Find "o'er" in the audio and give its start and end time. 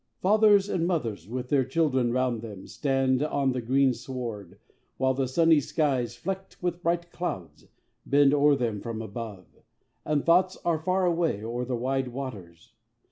8.33-8.55, 11.43-11.65